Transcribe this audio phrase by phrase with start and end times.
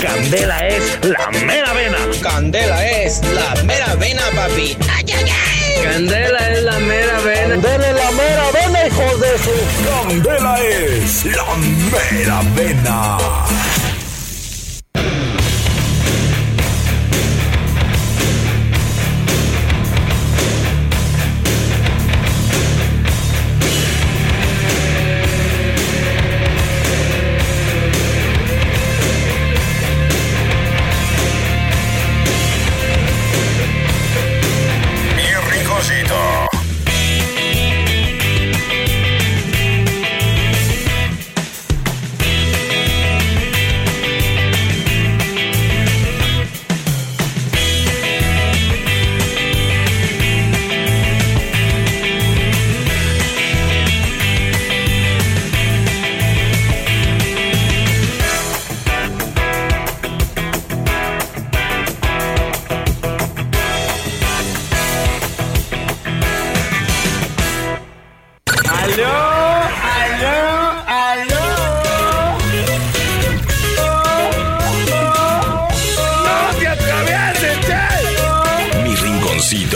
[0.00, 1.98] Candela es la mera vena.
[2.22, 4.76] Candela es la mera vena, papi.
[5.82, 7.54] Candela es la mera vena.
[7.54, 9.54] Candela es la mera vena, hijos de su.
[9.90, 13.18] Candela es la mera vena.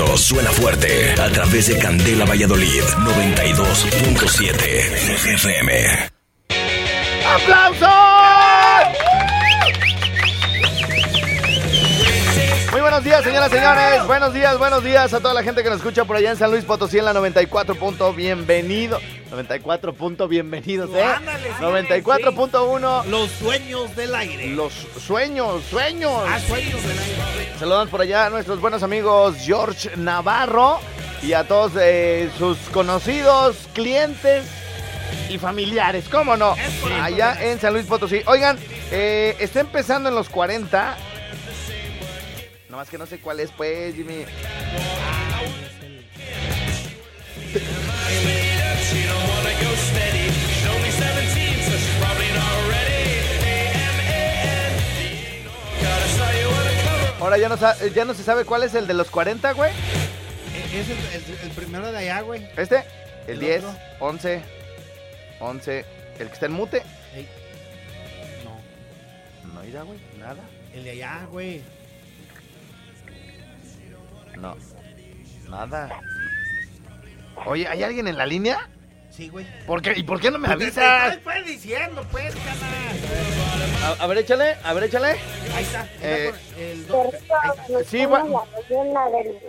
[0.07, 4.55] Suena fuerte a través de Candela Valladolid 92.7
[5.35, 6.11] FM.
[7.27, 7.89] ¡Aplausos!
[12.71, 14.07] Muy buenos días, señoras y señores.
[14.07, 16.53] Buenos días, buenos días a toda la gente que nos escucha por allá en San
[16.53, 17.75] Luis Potosí en la 94.
[17.75, 19.01] punto bienvenido.
[19.31, 19.95] 94.
[19.95, 21.03] punto bienvenidos, ¿eh?
[21.03, 23.05] Ándale, sí, 94.1.
[23.07, 24.47] Los sueños del aire.
[24.49, 24.73] Los
[25.05, 26.23] sueños, sueños.
[26.27, 27.38] Ah, sueños del aire.
[27.59, 30.79] Saludamos por allá a nuestros buenos amigos George Navarro
[31.23, 34.47] y a todos eh, sus conocidos, clientes
[35.29, 36.55] y familiares, ¿cómo no?
[37.03, 38.23] Allá en San Luis Potosí.
[38.27, 38.57] Oigan,
[38.93, 40.97] eh, está empezando en los 40.
[42.69, 44.25] Nomás que no sé cuál es, pues, Jimmy.
[57.21, 59.71] Ahora ya no, sa- ya no se sabe cuál es el de los 40, güey.
[59.73, 60.99] E- Es el,
[61.35, 62.49] el- el primero de allá, güey.
[62.57, 62.85] Este,
[63.27, 63.79] el ¿El 10, otro?
[64.01, 64.43] 11,
[65.41, 65.85] 11,
[66.21, 66.83] el que está en mute.
[67.15, 67.29] Ey.
[68.45, 70.43] No, No irá, güey, nada.
[70.73, 71.63] el de allá, güey.
[74.37, 74.57] No,
[75.49, 76.01] nada.
[77.47, 78.69] Oye, ¿hay alguien en la línea?
[79.19, 79.45] Sí, güey.
[79.67, 79.95] ¿Por qué?
[79.97, 81.17] ¿Y por qué no me Te avisas?
[81.25, 83.89] pues diciendo, pues, cana.
[84.01, 85.09] A, a ver, échale, a ver, échale.
[85.57, 85.89] Ahí está.
[86.01, 87.65] Eh, el do- ahí está.
[87.69, 89.41] Me Sí, pones va- la canción, la del...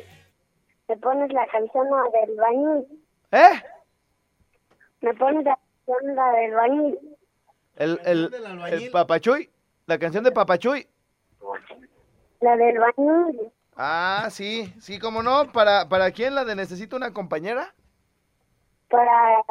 [0.88, 3.04] Me pones la canción la del bañil.
[3.32, 3.62] ¿Eh?
[5.02, 7.00] Me pones la canción la del bañil.
[7.76, 8.34] El, el,
[8.72, 9.52] el Papachuy,
[9.86, 10.88] la canción de Papachuy.
[12.42, 13.52] La del bañil.
[13.78, 15.52] Ah, sí, sí, cómo no.
[15.52, 17.76] ¿Para, ¿Para quién la de necesito una compañera?
[18.90, 19.44] Para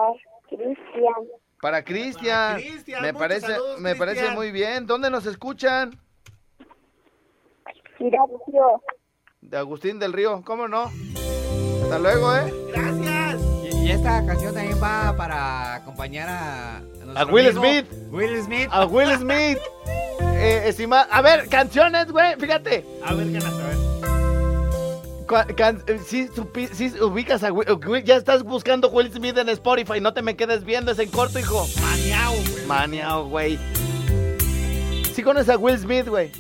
[0.49, 1.15] Cristian.
[1.61, 2.61] Para Cristian.
[3.03, 4.87] Me parece, saludos, me parece muy bien.
[4.87, 5.99] ¿Dónde nos escuchan?
[7.99, 8.81] Gracias.
[9.41, 10.91] De Agustín del Río, ¿cómo no?
[11.83, 12.53] Hasta luego, ¿eh?
[12.75, 13.41] Gracias.
[13.75, 16.77] Y, y esta canción también va para acompañar a...
[17.17, 17.87] A Will amigo Smith.
[18.11, 18.69] Will Smith.
[18.71, 19.59] A Will Smith.
[20.41, 22.85] Eh, estima- a ver, canciones, güey, fíjate.
[23.05, 23.77] A ver, ganas, a ver.
[25.31, 25.99] Eh,
[26.35, 30.23] supi- sí ubicas a Will, Will- ya estás buscando Will Smith en Spotify, no te
[30.23, 31.67] me quedes viendo, es en corto, hijo.
[31.83, 32.67] Maniao, güey.
[32.67, 33.59] Maniao, güey.
[35.13, 36.31] Sí conoces a Will Smith, güey.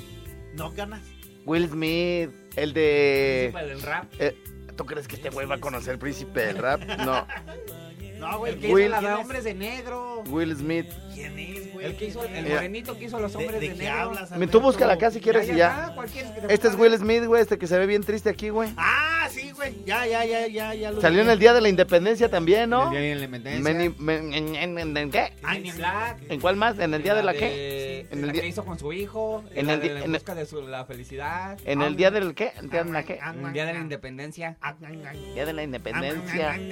[0.55, 1.03] No ganas.
[1.45, 3.51] Will Smith, el de...
[3.53, 4.07] Para el rap.
[4.19, 4.37] eh,
[4.77, 6.81] ¿Tú crees que este güey va a conocer el príncipe del rap?
[7.05, 7.27] No.
[8.19, 8.53] No, güey.
[8.55, 9.21] El que Will- hizo la de ¿quién es?
[9.21, 10.23] hombres de negro.
[10.29, 10.87] Will Smith.
[11.15, 11.87] ¿Quién es, güey?
[11.87, 13.95] El que hizo, el morenito que hizo los ¿De, hombres de, negro.
[13.95, 14.31] hablas?
[14.33, 14.47] Me-?
[14.47, 15.69] Tú búscala acá si quieres y ya.
[15.83, 16.75] está, ¿cuál quieres que te Este es?
[16.75, 18.71] Will Smith, güey, este que se ve bien triste aquí, güey.
[18.77, 19.75] Ah, sí, güey.
[19.85, 20.91] Ya, ya, ya, ya, ya.
[20.93, 21.33] Lo Salió en vi.
[21.33, 22.85] el Día de la Independencia también, ¿no?
[22.87, 23.95] El día de la independencia.
[23.99, 25.33] Men- en, en- en- ¿en qué?
[25.43, 26.19] Men in Black.
[26.29, 26.79] ¿En cuál más?
[26.79, 27.88] ¿En el Día de la qué?
[28.11, 29.43] En En el día- que hizo con su hijo.
[29.53, 31.59] En En el en en el- busca de su, la felicidad.
[31.65, 32.53] ¿En el Día del qué?
[32.61, 33.19] ¿El Día de la qué?
[33.19, 34.57] En día de la independencia.
[34.61, 35.13] Ah, ah, ah.
[35.35, 36.51] Día de la Independencia.
[36.51, 36.67] Ah, ah,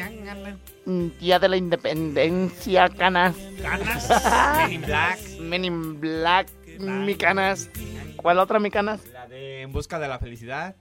[0.46, 0.50] ah,
[0.86, 0.90] ah,
[1.20, 3.36] Día de la Independencia, canas.
[3.38, 3.60] ah.
[3.62, 4.08] Ganas.
[4.60, 5.18] Men in Black.
[5.40, 6.48] Men in Black,
[6.80, 7.70] mi canas.
[8.16, 9.00] ¿Cuál otra, mi canas?
[9.12, 10.74] La de En busca de la felicidad.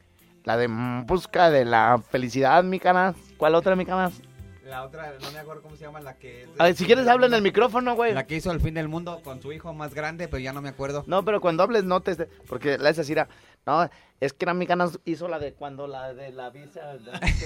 [0.43, 3.15] La de mm, Busca de la Felicidad, mi canas.
[3.37, 4.13] ¿Cuál otra, mi canas?
[4.65, 6.47] La otra, no me acuerdo cómo se llama, la que...
[6.57, 8.15] A ver, si quieres habla en el micrófono, güey.
[8.15, 10.61] La que hizo el fin del mundo con su hijo más grande, pero ya no
[10.63, 11.03] me acuerdo.
[11.05, 12.15] No, pero cuando hables no te...
[12.47, 13.27] Porque la esa era...
[13.67, 13.87] No,
[14.19, 16.97] es que la mexicana hizo la de cuando la de la visa...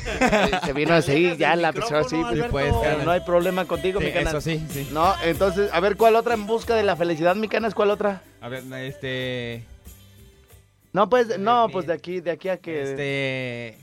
[0.66, 2.16] se vino a seguir, ya la empezó así.
[2.52, 2.82] Pues, Alberto.
[2.82, 4.28] pero no hay problema contigo, Sí, mi canal.
[4.30, 4.88] eso sí, sí.
[4.94, 7.76] No, entonces, a ver, ¿cuál otra en busca de la felicidad, mi canas?
[7.76, 8.22] ¿Cuál otra?
[8.40, 9.66] A ver, este...
[10.94, 12.82] No, pues, no, pues de aquí, de aquí a que...
[12.82, 13.78] Este...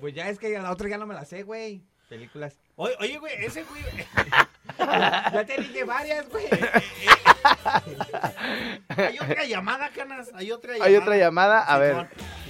[0.00, 1.80] Pues ya es que la otra ya no me la sé, güey.
[2.08, 2.54] Películas.
[2.76, 3.82] Oye, oye, güey, ese güey.
[4.78, 6.44] Ya te dije varias, güey.
[8.96, 10.30] Hay otra llamada, canas.
[10.34, 10.88] Hay otra llamada.
[10.88, 12.08] Hay otra llamada, a ver.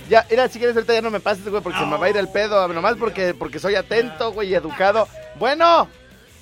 [0.08, 2.10] Ya, mira, si quieres ahorita ya no me pases, güey, porque se me va a
[2.10, 5.06] ir el pedo, nomás porque, porque soy atento, güey, y educado.
[5.36, 5.88] Bueno,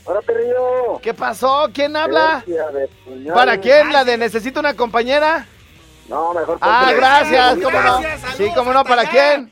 [0.07, 0.99] Ahora, perrillo.
[1.03, 1.69] ¿qué pasó?
[1.73, 2.45] ¿Quién habla?
[3.35, 3.93] ¿Para quién?
[3.93, 5.47] ¿La de necesito una compañera?
[6.09, 8.03] No, mejor Ah, gracias, ¿cómo no?
[8.37, 8.85] Sí, ¿cómo no?
[8.85, 9.49] ¿Para allá.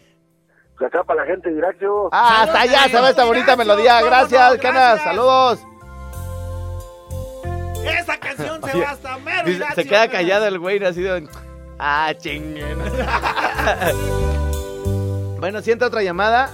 [0.87, 2.09] Acá para la gente de Iraxio.
[2.13, 4.01] Ah, hasta allá, se va esta bonita melodía.
[4.03, 5.61] Gracias, canas, saludos.
[7.85, 9.49] Esa canción se va hasta mero.
[9.49, 11.29] Dice, se queda callado el güey, así de...
[11.79, 12.79] Ah, chinguen.
[15.39, 16.51] bueno, sienta otra llamada.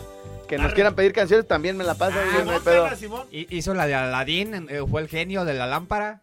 [0.49, 2.97] Que nos quieran pedir canciones, también me la pasa, Ah, güey, no hay pedo.
[2.97, 3.27] Simón.
[3.31, 6.23] Hi- Hizo la de Aladín, eh, fue el genio de la lámpara.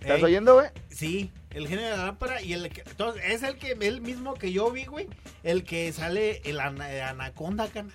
[0.00, 0.66] ¿Estás Ey, oyendo, güey?
[0.90, 4.34] Sí, el genio de la lámpara y el que, entonces es el que el mismo
[4.34, 5.06] que yo vi, güey,
[5.42, 7.94] el que sale el ana- anaconda, canas.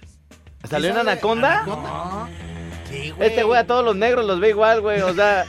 [0.69, 1.63] ¿Salió ¿Sí sale Anaconda?
[1.65, 2.29] No.
[2.89, 3.29] Sí, güey.
[3.29, 5.01] Este güey a todos los negros los ve igual, güey.
[5.01, 5.45] O sea,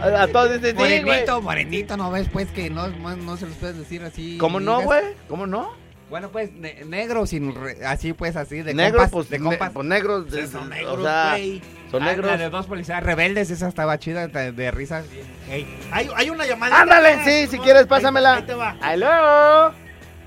[0.00, 1.02] a, a todos dicen, sí, güey.
[1.04, 2.28] Morenito, morenito, ¿no ves?
[2.32, 4.38] Pues que no, no, no se los puedes decir así.
[4.38, 4.84] ¿Cómo no, digas.
[4.86, 5.14] güey?
[5.28, 5.72] ¿Cómo no?
[6.08, 9.10] Bueno, pues ne- negro, sin re- así pues, así de negros, compas.
[9.10, 9.70] pues, de ne- compas.
[9.72, 10.26] pues negros.
[10.30, 11.62] Sí, de- son o negros, sea, güey.
[11.98, 12.30] Son Ah, negros.
[12.30, 15.02] La de dos policías rebeldes, esa estaba chida, de, de risa.
[15.50, 16.80] Ey, hay, hay una llamada.
[16.80, 18.34] Ándale, sí, si quieres, pásamela.
[18.34, 18.76] Ahí te va.
[18.80, 19.72] ¡Aló!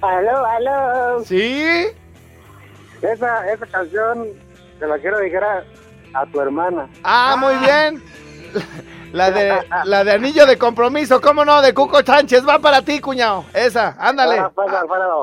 [0.01, 1.23] Aló, aló.
[1.25, 1.87] ¿Sí?
[3.01, 4.27] Esa, esa canción
[4.79, 5.63] te la quiero dedicar a,
[6.21, 6.87] a tu hermana.
[7.03, 8.03] Ah, muy bien.
[9.13, 11.61] La de, la de anillo de compromiso, ¿cómo no?
[11.61, 13.45] De Cuco Sánchez, va para ti, cuñado.
[13.53, 14.37] Esa, ándale.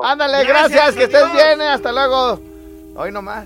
[0.03, 2.39] Ándale, Gracias, gracias, que estés bien, eh, hasta luego.
[2.95, 3.45] Hoy nomás.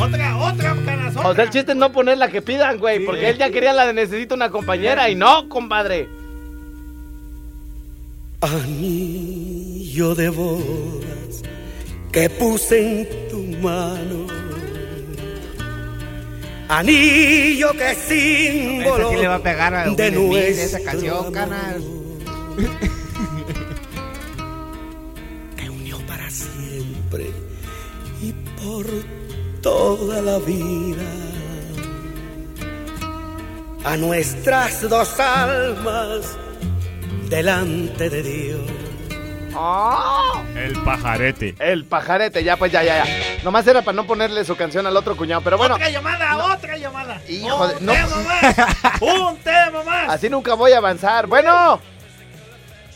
[0.00, 1.14] Otra, otra, canas.
[1.22, 3.04] O sea, el chiste es no poner la que pidan, güey, Sí.
[3.06, 6.08] porque él ya quería la de necesito una compañera y no, compadre.
[8.40, 11.42] Anillo de bodas
[12.12, 14.26] que puse en tu mano.
[16.68, 21.76] Anillo que símbolo sí le va a pegar a de nuestro esa canción, canas.
[25.56, 27.26] que unió para siempre
[28.22, 28.32] y
[28.62, 28.86] por
[29.62, 31.02] toda la vida
[33.84, 36.36] a nuestras dos almas
[37.28, 38.60] delante de Dios.
[39.54, 40.42] ¡Ah!
[40.54, 41.54] El pajarete.
[41.58, 43.42] El pajarete, ya, pues ya, ya, ya.
[43.42, 46.76] Nomás era para no ponerle su canción al otro cuñado, pero bueno, otra llamada, otra
[46.76, 47.20] llamada.
[47.28, 47.92] Hijo de- Un no.
[47.92, 49.02] tema más.
[49.02, 50.10] Un tema más.
[50.10, 51.26] así nunca voy a avanzar.
[51.26, 51.80] Bueno,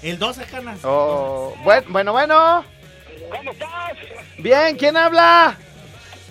[0.02, 0.78] El 12 canas.
[0.84, 2.64] oh, buen- bueno, bueno.
[3.36, 3.70] ¿Cómo estás?
[4.38, 5.56] Bien, ¿quién habla?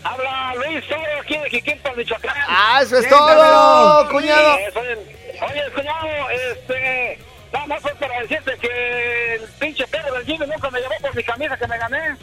[0.03, 2.33] Habla Luis Soro aquí de Jiquilpan, Michoacán.
[2.47, 4.57] Ah, eso es todo, cuñado.
[4.57, 5.15] Eh, soy-
[5.49, 7.19] Oye, cuñado, este...
[7.51, 11.15] Nada más fue para decirte que el pinche perro del Jimmy nunca me llevó por
[11.15, 12.17] mi camisa que me gané.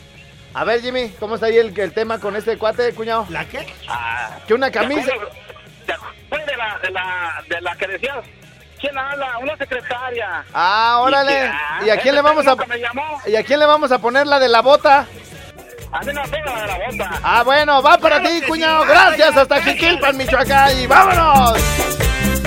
[0.52, 3.26] A ver, Jimmy, ¿cómo está ahí el, el tema con este cuate, cuñado?
[3.28, 3.64] ¿La qué?
[3.88, 5.12] Ah, Que una ¿te camisa.
[5.86, 8.16] ¿Te acuerdas de la, de la, de la que decías?
[8.80, 9.38] ¿Quién habla?
[9.38, 10.44] Una secretaria.
[10.52, 11.52] Ah, órale.
[11.80, 13.20] que, ¿Y a ah, quién le vamos a me llamó.
[13.26, 15.06] ¿Y a quién le vamos a poner la de la bota?
[15.92, 17.20] A mí no me la de la bota.
[17.22, 18.82] Ah, bueno, va para Claro ti, cuñado.
[18.84, 19.60] sí, Gracias, hasta.
[19.62, 20.78] Jiquilpan, Michoacán.
[20.80, 21.58] Y vámonos.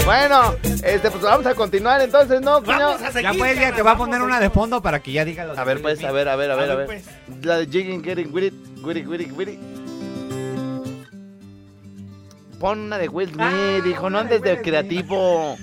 [0.05, 2.93] Bueno, este, pues vamos a continuar entonces, ¿no, cuñado?
[2.93, 3.31] Vamos a seguir.
[3.31, 5.57] Ya pues, ya te va a poner una de fondo para que ya diga los
[5.57, 6.85] A ver, pues, a ver, a ver, a ver, a ver.
[6.87, 7.05] pues.
[7.41, 9.59] La de Jigging, Getting, With It, With It, With It, With It, With It.
[12.59, 15.57] Pon una de Will Smith, Ah, dijo, no una de andes de creativo.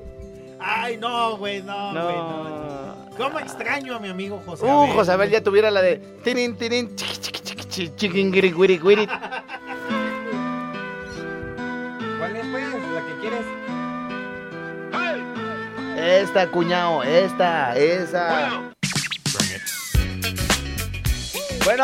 [0.60, 2.95] Ay, no, güey, no, güey, no.
[3.16, 4.94] ¿Cómo extraño a mi amigo José Uh, Abel?
[4.94, 8.78] José Abel ya tuviera la de tirin, tirin, chiqui, chiqui, chiqui, chiqui, chiquin, guiri, guiri,
[8.78, 9.06] guiri.
[12.18, 12.64] ¿Cuál es, pues?
[12.94, 13.46] La que quieres.
[16.22, 18.28] Esta, cuñado, esta, esa.
[18.50, 18.72] Bueno,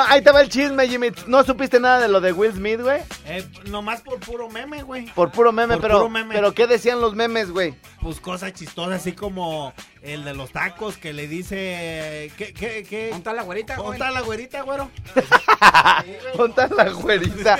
[0.08, 1.10] ahí te va el chisme, Jimmy.
[1.26, 3.00] ¿No supiste nada de lo de Will Smith, güey?
[3.26, 5.06] Eh, nomás por puro meme, güey.
[5.06, 6.34] Por puro meme, Por pero, puro meme.
[6.34, 7.74] pero ¿qué decían los memes, güey?
[8.00, 9.72] Pues cosas chistosas, así como
[10.02, 12.32] el de los tacos que le dice...
[12.36, 13.02] ¿Qué, qué, qué?
[13.10, 14.00] ¿Dónde está la güerita, ¿Dónde güey?
[14.00, 14.90] está la güerita, güero?
[16.36, 17.58] Ponta la güerita.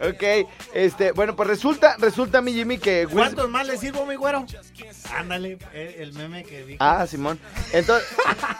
[0.00, 4.16] ok, este, bueno, pues resulta, resulta, mi Jimmy, que Will ¿Cuántos más le sirvo, mi
[4.16, 4.44] güero?
[5.14, 6.78] Ándale, el, el meme que dijo.
[6.82, 7.38] Ah, Simón.
[7.72, 8.08] Entonces,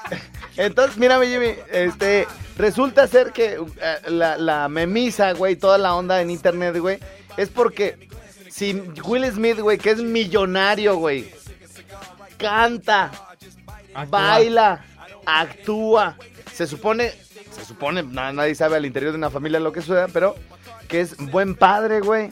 [0.57, 3.67] entonces, mira, mi Jimmy, este, Resulta ser que uh,
[4.09, 6.99] la, la memisa, güey, toda la onda en internet, güey,
[7.37, 8.09] es porque
[8.49, 8.73] si
[9.05, 11.33] Will Smith, güey, que es millonario, güey,
[12.39, 13.11] canta,
[14.09, 14.85] baila,
[15.27, 16.17] actúa,
[16.53, 17.13] se supone,
[17.51, 20.37] se supone, na- nadie sabe al interior de una familia lo que suceda, pero
[20.89, 22.31] que es buen padre, güey.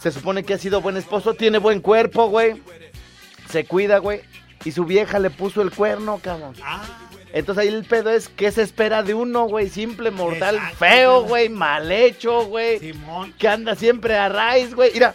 [0.00, 2.62] Se supone que ha sido buen esposo, tiene buen cuerpo, güey.
[3.50, 4.20] Se cuida, güey.
[4.64, 6.54] Y su vieja le puso el cuerno, cabrón.
[6.62, 6.82] Ah,
[7.36, 9.68] Entonces ahí el pedo es, ¿qué se espera de uno, güey?
[9.68, 11.50] Simple, mortal, Exacto, feo, güey.
[11.50, 12.78] mal hecho, güey.
[12.78, 13.34] Simón.
[13.38, 14.90] Que anda siempre a raíz, güey.
[14.94, 15.14] Mira,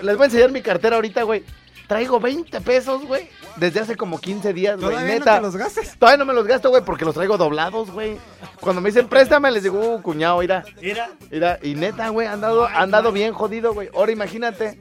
[0.00, 1.44] les voy a enseñar mi cartera ahorita, güey.
[1.86, 3.28] Traigo 20 pesos, güey.
[3.56, 4.88] Desde hace como 15 días, güey.
[4.92, 5.36] ¿Todavía no Neta.
[5.36, 5.96] te los gastes?
[5.98, 8.16] Todavía no me los gasto, güey, porque los traigo doblados, güey.
[8.60, 10.64] Cuando me dicen préstame, les digo, uh, cuñado, mira.
[10.80, 13.90] Mira, Mira, y neta, güey, han dado, han dado bien jodido, güey.
[13.94, 14.78] Ahora imagínate.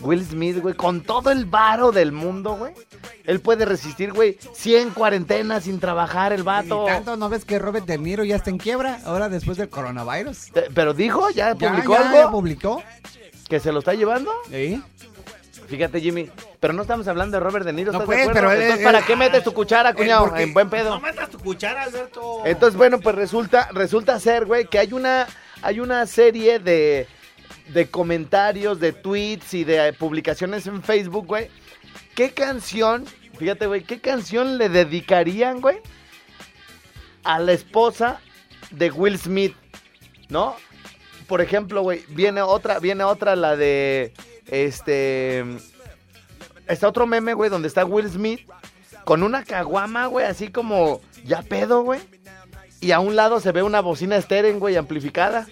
[0.00, 2.72] Will Smith, güey, con todo el varo del mundo, güey.
[3.24, 6.84] Él puede resistir, güey, 100 cuarentenas sin trabajar el vato.
[6.84, 9.00] tanto, ¿no ves que Robert De Niro ya está en quiebra?
[9.04, 10.48] Ahora después del coronavirus.
[10.54, 12.82] Eh, Pero dijo, ya publicó ya, algo ya publicó.
[13.48, 14.30] que se lo está llevando.
[14.50, 14.82] ¿Sí?
[15.68, 16.30] Fíjate, Jimmy.
[16.60, 18.84] Pero no estamos hablando de Robert De Niro, No, ¿estás pues, de pero él- Entonces,
[18.84, 20.36] ¿para él- qué metes tu cuchara, cuñado?
[20.36, 20.90] En buen pedo.
[20.90, 22.42] no metas tu cuchara, Alberto.
[22.44, 25.26] Entonces, bueno, pues resulta, resulta ser, güey, que hay una,
[25.62, 27.08] hay una serie de,
[27.68, 31.48] de comentarios, de tweets y de publicaciones en Facebook, güey.
[32.14, 33.04] ¿Qué canción,
[33.38, 35.78] fíjate, güey, qué canción le dedicarían, güey,
[37.24, 38.20] a la esposa
[38.70, 39.54] de Will Smith,
[40.28, 40.56] ¿no?
[41.26, 44.12] Por ejemplo, güey, viene otra, viene otra, la de,
[44.46, 45.44] este,
[46.68, 48.40] está otro meme, güey, donde está Will Smith
[49.04, 52.00] con una caguama, güey, así como ya pedo, güey.
[52.80, 55.46] Y a un lado se ve una bocina estéreo, güey, amplificada.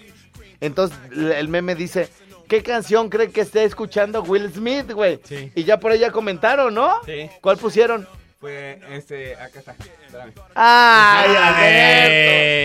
[0.65, 2.09] Entonces el meme dice,
[2.47, 5.19] ¿qué canción cree que esté escuchando Will Smith, güey?
[5.23, 5.51] Sí.
[5.55, 7.01] Y ya por ella comentaron, ¿no?
[7.05, 7.29] Sí.
[7.41, 8.07] ¿Cuál pusieron?
[8.39, 9.75] Fue, este, acá está.
[10.05, 10.33] Espérame.
[10.53, 11.35] ¡Ay, Ay.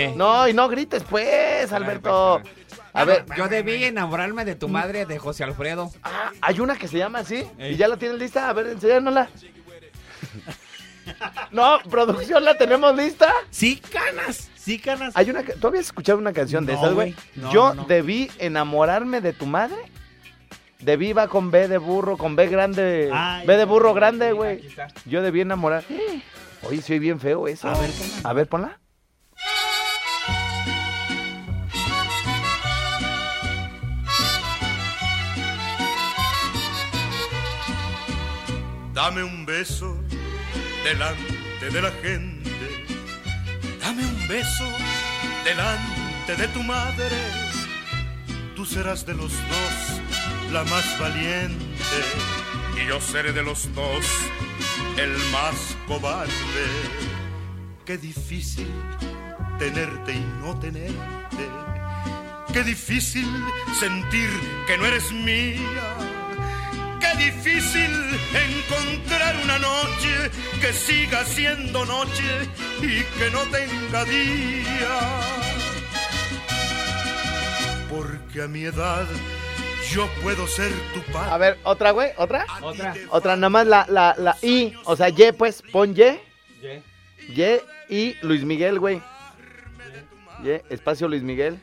[0.09, 0.19] Alberto!
[0.19, 2.43] No, y no grites, pues, Alberto.
[2.93, 5.91] A ver, Yo debí enamorarme de tu madre de José Alfredo.
[6.03, 7.47] ah, hay una que se llama así.
[7.59, 8.49] ¿Y ya la tienes lista?
[8.49, 9.29] A ver, enséñanosla.
[11.51, 13.33] No, producción, ¿la tenemos lista?
[13.51, 14.50] Sí, canas.
[14.63, 15.17] Sí, canas.
[15.17, 17.15] Hay una, ¿Tú habías escuchado una canción de No, esas, güey?
[17.35, 17.85] No, Yo no, no.
[17.89, 19.77] debí enamorarme de tu madre.
[20.81, 23.11] Debí va con B de burro, con B grande.
[23.13, 24.63] Ay, B de burro grande, güey.
[25.07, 25.85] Yo debí enamorar.
[26.63, 27.69] Oye, soy bien feo eso.
[27.69, 28.29] A ver, ponla.
[28.29, 28.81] A ver, ponla.
[38.95, 39.97] Dame un beso
[40.85, 42.51] delante de la gente.
[43.81, 44.69] Dame un beso
[45.45, 47.19] delante de tu madre.
[48.55, 51.99] Tú serás de los dos la más valiente.
[52.77, 54.07] Y yo seré de los dos
[54.97, 55.57] el más
[55.89, 56.67] cobarde.
[57.85, 58.71] Qué difícil
[59.59, 61.45] tenerte y no tenerte.
[62.53, 63.29] Qué difícil
[63.81, 64.31] sentir
[64.69, 66.00] que no eres mía.
[67.21, 67.91] Difícil
[68.35, 72.49] encontrar una noche que siga siendo noche
[72.81, 74.99] y que no tenga día.
[77.91, 79.07] Porque a mi edad
[79.93, 81.31] yo puedo ser tu padre.
[81.31, 82.47] A ver, otra, güey, otra.
[82.63, 82.95] Otra.
[83.11, 84.73] Otra, nada más la, la, la I.
[84.85, 86.19] O sea, Y, pues, pon Y.
[87.37, 87.61] Y
[87.91, 89.03] y Luis Miguel, güey.
[90.43, 91.61] Y, espacio Luis Miguel.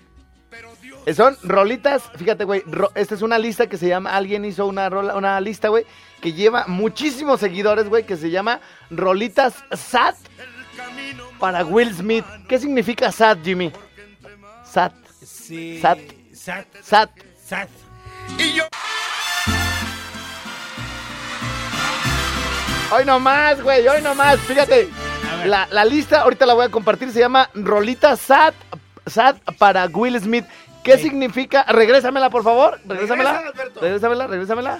[1.15, 2.63] Son rolitas, fíjate, güey.
[2.65, 4.11] ro- esta es una lista que se llama.
[4.15, 5.85] Alguien hizo una, rola, una lista, güey,
[6.21, 8.59] que lleva muchísimos seguidores, güey, que se llama
[8.89, 10.15] Rolitas Sat
[11.39, 12.25] para Will Smith.
[12.49, 13.71] ¿Qué significa Sat, Jimmy?
[14.65, 15.79] Sat, Sí.
[15.81, 15.99] Sat.
[16.33, 16.65] Sat.
[16.83, 17.09] Sat.
[17.45, 17.69] Sat.
[18.37, 18.63] Y yo
[22.91, 24.39] Hoy nomás, güey, hoy nomás.
[24.41, 24.87] Fíjate,
[25.45, 27.11] la, la lista ahorita la voy a compartir.
[27.11, 28.53] Se llama Rolitas Sat,
[29.05, 30.45] Sat para Will Smith.
[30.87, 31.03] ¿Qué Sí.
[31.03, 31.63] significa?
[31.67, 32.79] Regrésamela, por favor.
[32.85, 33.43] Regrésamela.
[33.81, 34.79] Regrésamela, regrésamela.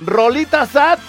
[0.00, 1.00] Rolita Sat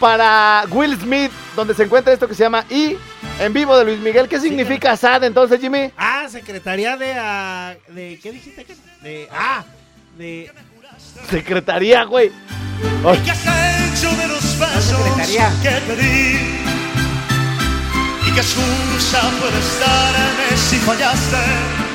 [0.00, 2.96] para Will Smith, donde se encuentra esto que se llama I
[3.40, 4.26] en vivo de Luis Miguel.
[4.28, 5.92] ¿Qué significa SAT entonces, Jimmy?
[5.96, 8.18] Ah, Secretaría de, ah, de.
[8.22, 8.66] ¿Qué dijiste?
[9.02, 9.28] De.
[9.32, 9.64] Ah,
[10.16, 10.50] de.
[11.30, 12.32] Secretaría, güey.
[13.06, 15.50] Ay, ¿Qué has hecho de los secretaría.
[15.62, 16.38] que te di?
[18.26, 21.87] ¿Y qué excusa puedes darme si fallaste?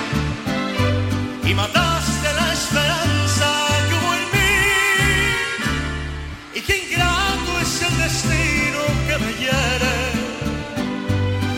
[1.46, 3.48] Y mataste la esperanza
[3.88, 4.56] que hubo en mí.
[6.56, 9.96] Y qué ingrato es el destino que me hiere.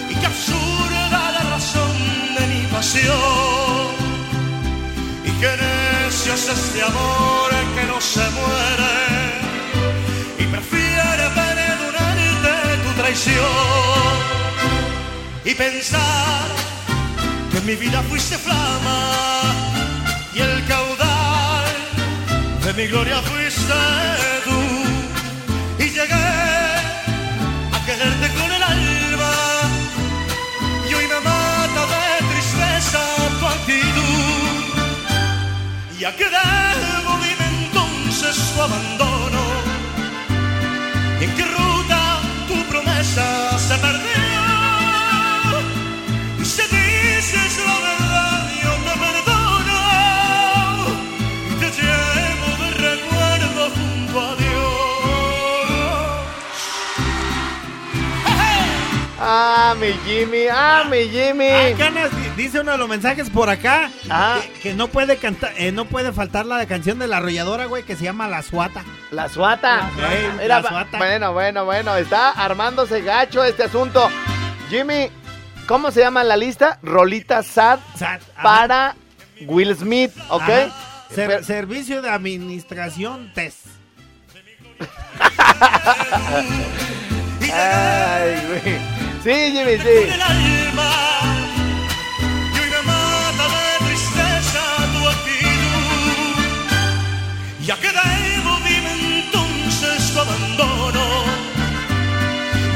[0.09, 1.95] Y qué absurda la razón
[2.37, 3.87] de mi pasión.
[5.23, 8.95] Y qué necio es este amor que no se muere
[10.39, 12.53] y prefiere perdonarte
[12.85, 14.15] tu traición.
[15.45, 16.47] y pensar
[17.51, 19.74] que en mi vida fuiste flama
[22.75, 23.73] mi gloria fuiste
[24.43, 24.59] tú.
[25.83, 26.27] Y llegué
[27.75, 29.33] a quererte con el alma.
[30.89, 33.01] Y hoy me mata de tristeza
[33.39, 34.63] tu actitud.
[35.99, 39.43] Y a qué debo dime entonces tu abandono.
[41.21, 42.01] En qué ruta
[42.47, 43.25] tu promesa
[43.57, 44.25] se perdió
[46.39, 48.04] y si dices la verdad
[59.37, 61.49] Ah, mi Jimmy, ah, mi Jimmy.
[61.49, 64.37] Ah, ganas, di- dice uno de los mensajes por acá Ah.
[64.41, 67.83] que, que no puede cantar, eh, no puede faltar la canción de la arrolladora, güey,
[67.83, 68.85] que se llama La Suata.
[69.11, 69.89] La suata.
[70.47, 70.97] La suata.
[70.97, 71.95] Bueno, bueno, bueno.
[71.97, 74.09] Está armándose gacho este asunto.
[74.69, 75.09] Jimmy,
[75.67, 76.79] ¿cómo se llama la lista?
[76.81, 78.41] Rolita SAT Sat, ajá.
[78.43, 78.95] para
[79.47, 80.45] Will Smith, ¿ok?
[80.47, 80.71] Ser-
[81.27, 83.65] Pero- servicio de administración test.
[87.53, 88.94] Ay, güey.
[89.25, 90.13] Sí, Jimmy, con sí.
[90.13, 90.91] el alma
[92.53, 94.61] y hoy me mata de tristeza
[94.93, 96.35] tu actitud.
[98.67, 101.05] Dime entonces tu abandono.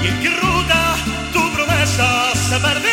[0.03, 0.95] Y en qué ruta
[1.33, 2.88] tu promesa se perdió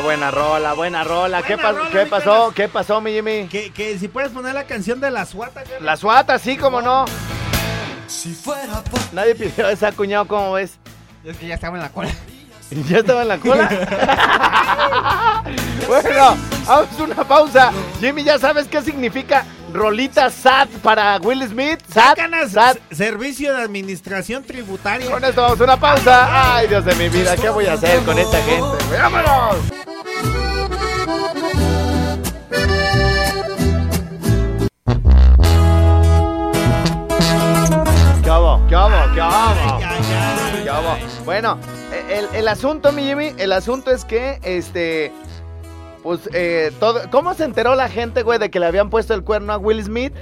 [0.00, 1.42] Ah, buena rola, buena rola.
[1.42, 2.52] ¿Qué, rola, ¿qué pasó?
[2.56, 3.48] ¿Qué pasó, mi Jimmy?
[3.48, 5.82] Que, que si puedes poner la canción de La Suata, güey.
[5.82, 7.04] La suata, sí, como no.
[8.06, 10.78] si fuera por Nadie pidió esa, cuñado, ¿cómo ves?
[11.22, 12.08] Es que ya estaba en la cola.
[12.88, 13.68] ¿Ya estaba en la cola?
[15.86, 17.70] bueno, vamos a una pausa.
[18.00, 21.80] Jimmy, ¿ya sabes qué significa rolita SAT para Will Smith?
[21.92, 22.78] SAT, SAT.
[22.90, 25.10] Servicio de Administración Tributaria.
[25.10, 26.54] Con esto vamos a una pausa.
[26.56, 28.78] Ay, Dios de mi vida, ¿qué voy a hacer con esta gente?
[28.96, 29.79] ¡Vámonos!
[41.24, 41.58] Bueno,
[42.10, 45.12] el, el asunto, mi Jimmy, el asunto es que, este,
[46.02, 49.22] pues, eh, todo, ¿cómo se enteró la gente, güey, de que le habían puesto el
[49.22, 50.14] cuerno a Will Smith?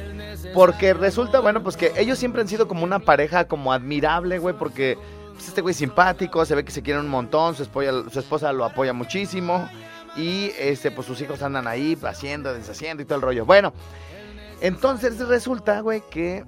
[0.55, 4.55] Porque resulta, bueno, pues que ellos siempre han sido como una pareja como admirable, güey,
[4.57, 4.99] porque
[5.35, 8.19] pues, este güey es simpático, se ve que se quieren un montón, su esposa, su
[8.19, 9.69] esposa lo apoya muchísimo
[10.16, 13.47] y, este, pues sus hijos andan ahí haciendo, deshaciendo y todo el rollo.
[13.47, 13.73] Bueno,
[14.61, 16.45] entonces resulta, güey, que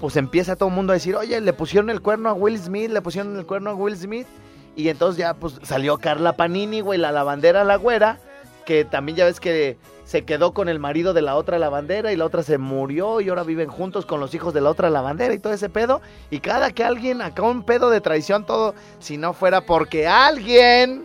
[0.00, 2.90] pues empieza todo el mundo a decir, oye, le pusieron el cuerno a Will Smith,
[2.90, 4.26] le pusieron el cuerno a Will Smith.
[4.74, 8.18] Y entonces ya pues salió Carla Panini, güey, la lavandera, la güera,
[8.64, 12.16] que también ya ves que se quedó con el marido de la otra lavandera y
[12.16, 15.34] la otra se murió y ahora viven juntos con los hijos de la otra lavandera
[15.34, 16.00] y todo ese pedo.
[16.30, 21.04] Y cada que alguien acá un pedo de traición, todo, si no fuera porque alguien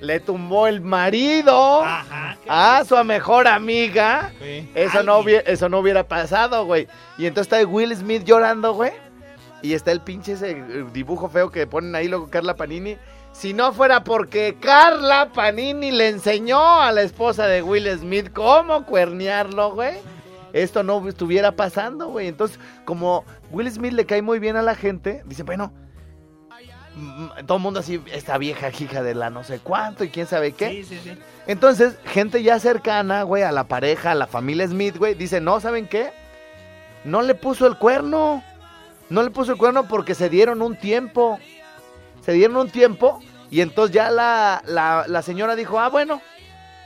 [0.00, 2.36] le tumbó el marido Ajá.
[2.48, 4.32] a su mejor amiga.
[4.40, 4.70] Sí.
[4.74, 6.86] Eso no, hubiera, eso no hubiera pasado, güey.
[7.18, 8.92] Y entonces está Will Smith llorando, güey.
[9.62, 12.96] Y está el pinche ese eh, dibujo feo que ponen ahí luego Carla Panini.
[13.32, 18.84] Si no fuera porque Carla Panini le enseñó a la esposa de Will Smith cómo
[18.86, 19.96] cuernearlo, güey.
[20.52, 22.28] Esto no estuviera pasando, güey.
[22.28, 25.72] Entonces, como Will Smith le cae muy bien a la gente, dice, bueno,
[27.46, 30.52] todo el mundo así, esta vieja hija de la no sé cuánto y quién sabe
[30.52, 30.70] qué.
[30.70, 31.18] Sí, sí, sí.
[31.46, 35.60] Entonces, gente ya cercana, güey, a la pareja, a la familia Smith, güey, dice, no,
[35.60, 36.10] ¿saben qué?
[37.04, 38.42] No le puso el cuerno.
[39.08, 41.38] No le puso el cuerno porque se dieron un tiempo.
[42.24, 46.20] Se dieron un tiempo y entonces ya la, la, la señora dijo, ah, bueno,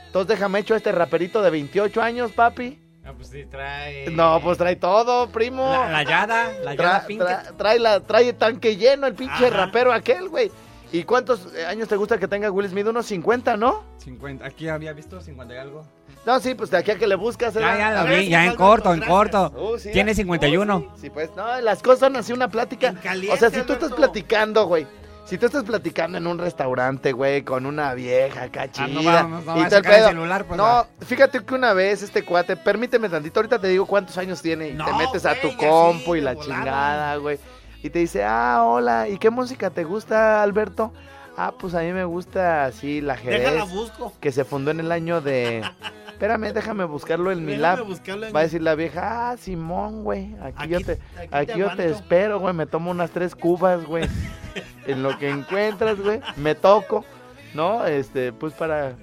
[0.05, 2.80] entonces déjame hecho este raperito de 28 años, papi.
[3.11, 4.09] Ah, pues sí, trae.
[4.09, 5.69] No, pues trae todo, primo.
[5.69, 9.65] La, la Yada, la Yada tra- trae, la, trae tanque lleno el pinche Ajá.
[9.65, 10.51] rapero aquel, güey.
[10.93, 12.85] ¿Y cuántos eh, años te gusta que tenga Will Smith?
[12.87, 13.83] Unos 50, ¿no?
[13.97, 14.45] 50.
[14.45, 15.85] Aquí había visto 50 y algo.
[16.25, 17.53] No, sí, pues de aquí a que le buscas.
[17.53, 17.77] Ya, ¿verdad?
[17.77, 19.51] ya A lo vi, ya en corto, en corto.
[19.55, 20.75] Uh, sí, Tiene ah, 51.
[20.75, 21.01] oh, sí.
[21.03, 22.93] Sí, pues, no, las cosas son así una plática.
[22.93, 24.85] Caliente, o sea, si tú estás platicando, güey.
[25.25, 28.85] Si tú estás platicando en un restaurante, güey, con una vieja acá chida.
[28.85, 30.07] Ah, no vamos, no y el pedo.
[30.09, 34.17] celular, pues, No, fíjate que una vez este cuate, permíteme tantito, ahorita te digo cuántos
[34.17, 37.39] años tiene y No, te metes a tu compu y la chingada, güey.
[37.81, 40.91] Y te dice, ah, hola, ¿y qué música te gusta, Alberto?
[41.37, 43.39] Ah, pues a mí me gusta así la Jerez.
[43.41, 44.13] Déjala busco.
[44.19, 45.63] que se fundó en el año de...
[46.07, 47.79] Espérame, déjame buscarlo en mi lab.
[47.79, 51.45] en Va a decir la vieja, ah, Simón, güey, aquí, Aquí- yo te, aquí aquí
[51.53, 51.83] te yo te aguanto".
[51.83, 54.07] espero, güey, me tomo unas tres cubas, güey.
[54.87, 57.05] en lo que encuentras, güey, me toco.
[57.53, 57.85] ¿no?
[57.85, 58.95] Este, pues para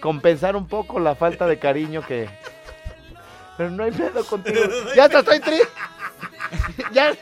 [0.00, 2.28] compensar un poco la falta de cariño que...
[3.56, 4.60] Pero no hay pedo contigo.
[4.94, 5.68] Ya hasta estoy triste.
[6.92, 7.16] ya,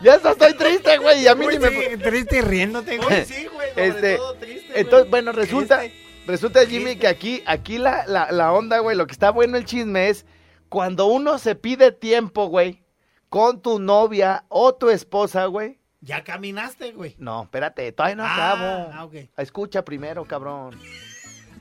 [0.00, 1.22] ya hasta estoy triste, güey.
[1.22, 1.70] Y a mí Uy, ni me...
[1.70, 3.24] sí, triste y riéndote, güey.
[3.24, 5.98] Sí, güey, Este, todo triste, entonces, bueno, resulta, Triste.
[6.26, 9.64] resulta Jimmy que aquí, aquí la, la, la onda, güey, lo que está bueno el
[9.64, 10.24] chisme es
[10.68, 12.84] cuando uno se pide tiempo, güey,
[13.28, 15.77] con tu novia o tu esposa, güey.
[16.00, 17.16] Ya caminaste, güey.
[17.18, 18.90] No, espérate, todavía no Ah, acabo.
[18.92, 19.14] ah, ok.
[19.36, 20.78] Escucha primero, cabrón.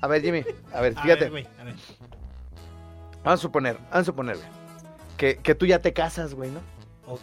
[0.01, 1.21] A ver, Jimmy, a ver, A fíjate.
[1.21, 1.75] ver, güey, a ver.
[3.23, 4.37] Vamos a suponer, vamos a suponer,
[5.17, 6.59] que, que tú ya te casas, güey, ¿no?
[7.07, 7.21] Ok.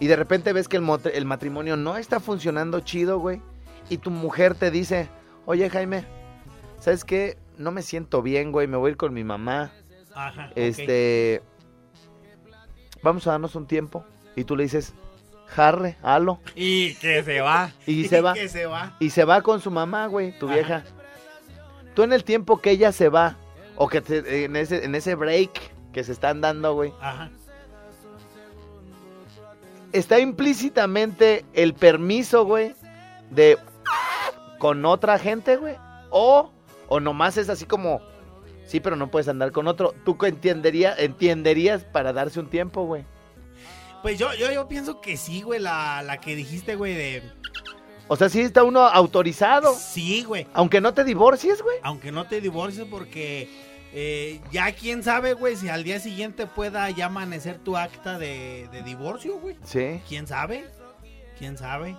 [0.00, 3.42] Y de repente ves que el, mot- el matrimonio no está funcionando chido, güey.
[3.90, 5.08] Y tu mujer te dice,
[5.44, 6.04] oye Jaime,
[6.80, 7.36] ¿sabes qué?
[7.58, 9.70] No me siento bien, güey, me voy a ir con mi mamá.
[10.14, 10.50] Ajá.
[10.54, 11.42] Este,
[13.02, 14.04] vamos a darnos un tiempo.
[14.36, 14.94] Y tú le dices,
[15.48, 16.40] jarre, halo.
[16.54, 17.72] Y que se va.
[17.86, 18.34] Y se va.
[18.34, 18.96] Que se va.
[19.00, 20.54] Y se va con su mamá, güey, tu Ajá.
[20.54, 20.84] vieja.
[21.94, 23.36] Tú en el tiempo que ella se va,
[23.76, 25.50] o que te- en, ese, en ese break
[25.92, 27.30] que se están dando, güey, Ajá.
[29.92, 32.74] está implícitamente el permiso, güey,
[33.30, 33.58] de
[34.58, 35.76] con otra gente, güey.
[36.10, 36.50] O,
[36.88, 38.00] o nomás es así como,
[38.66, 39.94] sí, pero no puedes andar con otro.
[40.04, 43.04] ¿Tú entendería, entenderías para darse un tiempo, güey?
[44.02, 47.22] Pues yo, yo, yo pienso que sí, güey, la, la que dijiste, güey, de...
[48.06, 50.46] O sea, sí está uno autorizado, Sí, güey.
[50.54, 51.76] aunque no te divorcies, güey.
[51.82, 53.50] Aunque no te divorcies porque
[53.92, 58.68] eh, ya quién sabe, güey, si al día siguiente pueda ya amanecer tu acta de,
[58.72, 59.56] de divorcio, güey.
[59.64, 60.00] Sí.
[60.08, 60.64] ¿Quién sabe?
[61.38, 61.96] ¿Quién sabe?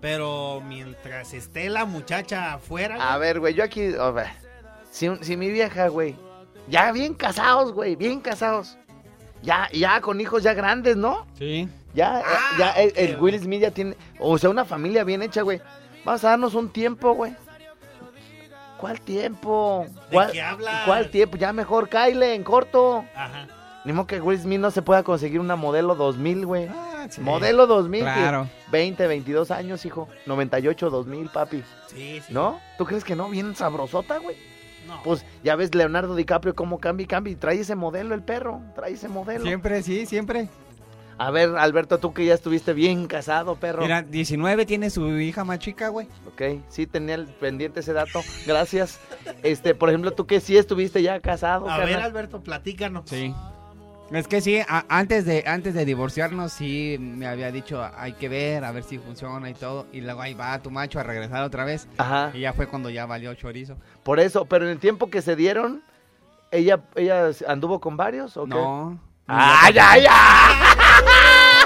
[0.00, 3.12] Pero mientras esté la muchacha afuera...
[3.12, 3.92] A ver, güey, yo aquí,
[4.90, 6.16] si, si mi vieja, güey,
[6.68, 8.78] ya bien casados, güey, bien casados.
[9.42, 11.26] Ya, ya con hijos ya grandes, ¿no?
[11.38, 11.68] Sí.
[11.94, 13.20] Ya, eh, Ah, ya el, el.
[13.20, 15.60] Will Smith ya tiene, o sea, una familia bien hecha, güey.
[16.04, 17.34] Vamos a darnos un tiempo, güey.
[18.78, 19.86] ¿Cuál tiempo?
[20.10, 20.84] ¿De ¿Cuál, qué hablas?
[20.86, 21.36] ¿Cuál tiempo?
[21.36, 23.04] Ya mejor caile en corto.
[23.14, 23.46] Ajá.
[23.84, 26.68] Ni modo que Will Smith no se pueda conseguir una modelo 2000, güey.
[26.68, 27.20] Ah, sí.
[27.20, 28.48] Modelo 2000, que Claro.
[28.70, 30.08] 20, 22 años, hijo.
[30.26, 31.62] 98, 2000, papi.
[31.88, 32.32] Sí, sí.
[32.32, 32.60] ¿No?
[32.78, 33.28] ¿Tú crees que no?
[33.28, 34.36] Bien sabrosota, güey.
[34.86, 35.02] No.
[35.02, 37.32] Pues ya ves Leonardo DiCaprio cómo cambia y cambia.
[37.32, 38.60] Y trae ese modelo el perro.
[38.74, 39.44] Trae ese modelo.
[39.44, 40.48] Siempre, sí, siempre.
[41.18, 43.82] A ver, Alberto, tú que ya estuviste bien casado, perro.
[43.82, 46.08] Mira, 19 tiene su hija más chica, güey.
[46.26, 48.22] Ok, sí tenía el pendiente ese dato.
[48.46, 48.98] Gracias.
[49.42, 52.00] Este, por ejemplo, tú que sí estuviste ya casado, A ver?
[52.00, 53.04] Alberto, platícanos.
[53.08, 53.34] Sí.
[54.12, 58.28] Es que sí, a- antes de antes de divorciarnos sí me había dicho hay que
[58.28, 59.86] ver, a ver si funciona y todo.
[59.92, 61.88] Y luego ahí va tu macho a regresar otra vez.
[61.96, 62.30] Ajá.
[62.34, 63.76] Y ya fue cuando ya valió chorizo.
[64.02, 65.82] Por eso, pero en el tiempo que se dieron,
[66.50, 68.50] ella, ella anduvo con varios, ¿o qué?
[68.50, 68.98] No.
[69.26, 70.54] ¡Ay, ay, ay!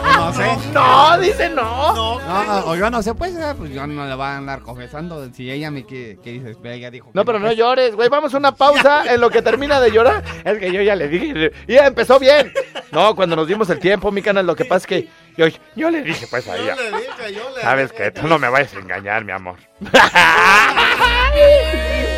[0.02, 0.56] No sé.
[0.72, 1.94] No, dice no.
[1.94, 5.28] No, No, o yo no sé, pues, pues yo no le voy a andar confesando.
[5.32, 7.10] Si ella me quiere, que dices, Ve, ella dijo.
[7.12, 7.56] No, que pero no pues.
[7.58, 8.08] llores, güey.
[8.08, 10.22] Vamos a una pausa en lo que termina de llorar.
[10.44, 11.52] Es que yo ya le dije.
[11.66, 12.52] Y ya empezó bien.
[12.92, 15.90] No, cuando nos dimos el tiempo, mi canal, lo que pasa es que yo, yo
[15.90, 18.04] le dije, pues a yo le dije, yo le Sabes dije.
[18.04, 19.56] que tú no me vayas a engañar, mi amor.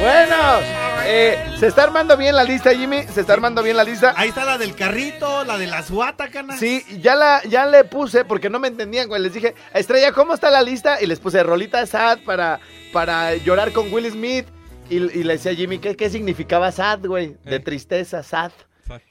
[0.01, 0.37] bueno,
[1.09, 3.03] eh, se está armando bien la lista, Jimmy.
[3.13, 4.13] Se está armando bien la lista.
[4.17, 6.57] Ahí está la del carrito, la de la suata, cana.
[6.57, 9.21] Sí, ya la, ya le puse, porque no me entendían, güey.
[9.23, 11.03] Les dije, Estrella, ¿cómo está la lista?
[11.03, 12.61] Y les puse rolita sad para,
[12.93, 14.47] para llorar con Will Smith.
[14.91, 17.37] Y, y le decía a Jimmy, ¿qué, qué significaba sad, güey?
[17.45, 17.61] De Eh.
[17.61, 18.53] tristeza, sad.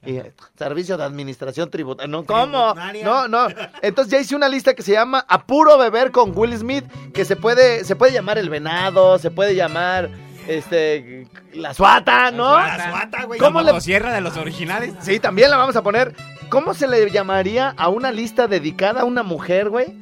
[0.04, 0.20] Y,
[0.58, 2.10] servicio de administración tributaria.
[2.12, 2.74] No, ¿cómo?
[3.04, 3.48] No, no.
[3.84, 6.84] Entonces ya hice una lista que se llama A puro beber con Will Smith,
[7.14, 10.10] que se puede, se puede llamar el venado, se puede llamar
[10.48, 12.58] este la suata, ¿no?
[12.58, 13.40] La suata, güey.
[13.40, 14.94] ¿Cómo ¿Cómo le- de los originales?
[15.02, 16.14] Sí, también la vamos a poner.
[16.50, 19.98] ¿Cómo se le llamaría a una lista dedicada a una mujer, güey,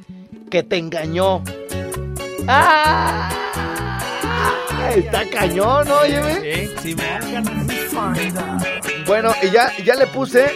[0.50, 1.42] que te engañó?
[2.46, 3.28] ¡Ah!
[4.94, 6.68] Está cañón, ¿no, oye, güey?
[6.82, 6.94] Sí.
[6.94, 8.58] Cana.
[9.06, 10.46] Bueno, y ya, ya le puse.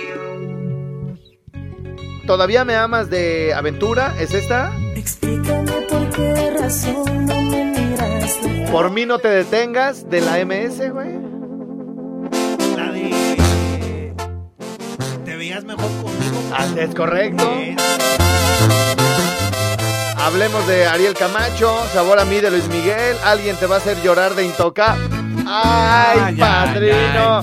[2.27, 4.73] Todavía me amas de aventura, ¿es esta?
[4.95, 7.50] Explícame por qué razón no
[8.71, 11.19] Por mí no te detengas, de la MS, güey.
[12.77, 14.15] La de...
[15.25, 16.43] Te veías mejor conmigo.
[16.53, 17.53] Ah, es correcto.
[17.59, 17.77] Eh,
[20.19, 23.17] Hablemos de Ariel Camacho, Sabor a mí de Luis Miguel.
[23.25, 24.97] Alguien te va a hacer llorar de Intoca.
[25.47, 27.41] ¡Ay, Ay, padrino!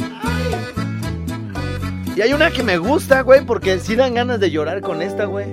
[2.15, 5.25] Y hay una que me gusta, güey, porque sí dan ganas de llorar con esta,
[5.25, 5.47] güey.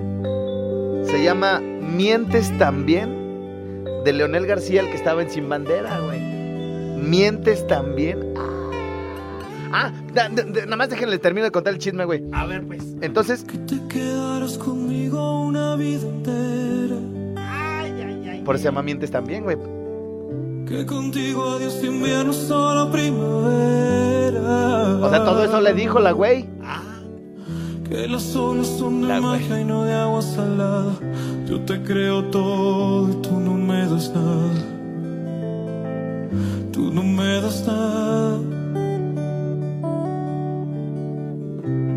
[1.07, 3.24] Se llama Mientes también,
[4.05, 6.21] de Leonel García, el que estaba en Sin Bandera, güey.
[6.21, 8.35] Mientes también.
[9.73, 12.23] Ah, da- da- da- nada más déjenle termino de contar el chisme, güey.
[12.33, 12.83] a ver, pues.
[13.01, 16.97] Entonces, te quedaras conmigo una vida entera.
[17.37, 18.43] Ay, ay, ay.
[18.45, 19.57] por eso se llama Mientes también, güey.
[20.69, 24.41] Que contigo adiós invierno solo primavera.
[25.03, 26.49] O sea, todo eso le dijo la güey.
[27.89, 30.95] Que las olas son de magia y no de agua salada.
[31.47, 34.53] Yo te creo todo y tú no me das nada.
[36.73, 38.39] Tú no me das nada.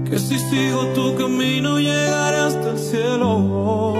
[0.10, 3.96] Que si sigo tu camino llegaré hasta el cielo.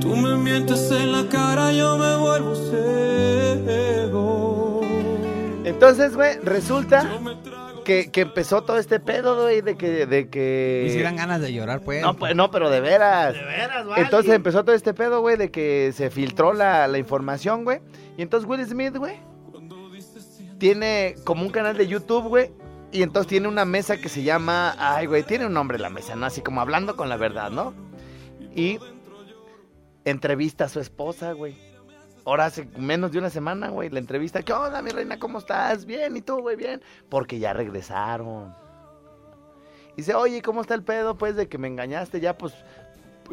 [0.00, 4.80] Tú me mientes en la cara, yo me vuelvo ciego.
[5.64, 7.08] Entonces, güey, resulta
[7.84, 11.00] que, que empezó todo este pedo, güey, de que, de que...
[11.02, 12.02] Dan ganas de llorar, pues.
[12.02, 13.34] No, pues no, pero de veras.
[13.34, 14.02] De veras, vale.
[14.02, 17.80] Entonces empezó todo este pedo, güey, de que se filtró la, la información, güey.
[18.16, 19.16] Y entonces Will Smith, güey,
[20.58, 22.52] tiene como un canal de YouTube, güey.
[22.92, 24.76] Y entonces tiene una mesa que se llama.
[24.78, 26.26] Ay, güey, tiene un nombre la mesa, ¿no?
[26.26, 27.74] Así como hablando con la verdad, ¿no?
[28.54, 28.78] Y
[30.04, 31.56] entrevista a su esposa, güey.
[32.24, 34.42] Ahora hace menos de una semana, güey, la entrevista.
[34.42, 35.18] ¿Qué onda, mi reina?
[35.18, 35.84] ¿Cómo estás?
[35.86, 36.56] Bien, ¿y tú, güey?
[36.56, 36.80] Bien.
[37.08, 38.54] Porque ya regresaron.
[39.96, 42.20] Dice, oye, ¿cómo está el pedo, pues, de que me engañaste?
[42.20, 42.54] Ya, pues,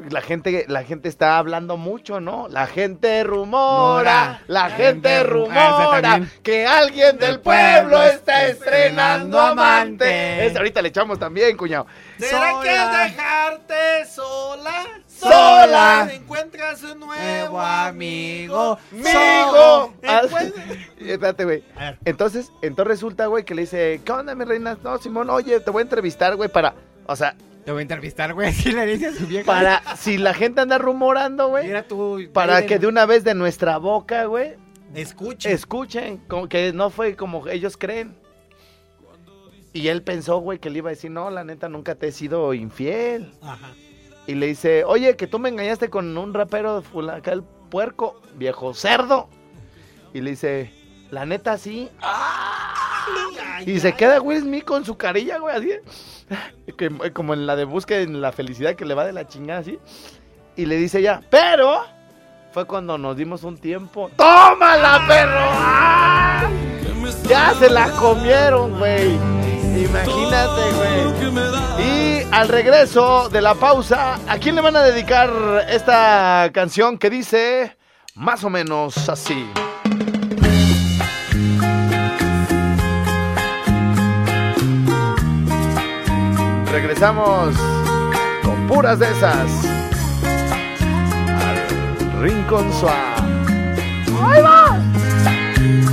[0.10, 2.48] la gente, la gente está hablando mucho, ¿no?
[2.48, 4.42] La gente rumora, Mora.
[4.48, 10.46] la gente Ah, rumora que alguien del pueblo está estrenando amante.
[10.46, 11.86] Ese ahorita le echamos también, cuñado.
[12.18, 14.86] ¿Será que dejarte sola?
[15.20, 16.10] Sola.
[16.12, 18.78] Encuentras un nuevo Nuevo amigo.
[18.92, 19.94] ¡Migo!
[20.08, 20.22] Ah,
[21.00, 21.64] Espérate, güey.
[22.06, 24.78] Entonces, entonces resulta, güey, que le dice, ¿qué onda, mi reina?
[24.84, 26.76] No, Simón, oye, te voy a entrevistar, güey, para...
[27.08, 28.54] O sea, Te voy a entrevistar, güey.
[28.54, 29.46] Si le dice a su vieja.
[29.46, 29.96] para...
[29.98, 32.20] Si la gente anda rumorando, güey, Mira tú.
[32.34, 34.56] para que de una vez de nuestra boca, güey,
[34.96, 35.50] Escucha.
[35.50, 38.16] escuchen, como que no fue como ellos creen.
[39.72, 42.12] Y él pensó, güey, que le iba a decir, no, la neta, nunca te he
[42.12, 43.32] sido infiel.
[43.42, 43.74] Ajá.
[44.30, 48.22] Y le dice, oye, que tú me engañaste con un rapero, fula- acá el puerco,
[48.36, 49.28] viejo cerdo.
[50.14, 50.72] Y le dice,
[51.10, 51.90] la neta, sí.
[53.66, 55.72] Y se queda Will Smith con su carilla, güey, así.
[56.78, 59.62] que- como en la de búsqueda en la felicidad que le va de la chingada,
[59.62, 59.80] así.
[60.56, 61.82] Y le dice ya, pero
[62.52, 64.12] fue cuando nos dimos un tiempo.
[64.16, 65.40] ¡Tómala, perro!
[65.42, 66.50] ¡Ah!
[67.28, 69.16] Ya se la comieron, güey.
[69.16, 71.00] Imagínate, güey.
[72.32, 75.30] Y al regreso de la pausa, ¿a quién le van a dedicar
[75.68, 77.76] esta canción que dice
[78.16, 79.50] más o menos así?
[86.72, 87.56] Regresamos
[88.44, 89.66] con puras de esas
[91.28, 93.30] al Rincón Suave.
[94.22, 94.80] ¡Ahí va!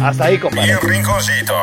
[0.06, 0.74] Hasta ahí, compadre.
[0.74, 1.54] Mi rinconcito.